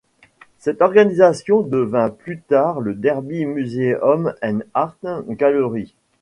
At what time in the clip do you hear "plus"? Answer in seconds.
2.09-2.39